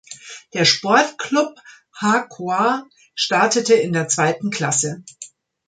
Der 0.55 0.65
Sportclub 0.65 1.55
Hakoah 1.93 2.87
startete 3.13 3.75
in 3.75 3.93
der 3.93 4.07
zweiten 4.07 4.49
Klasse. 4.49 5.03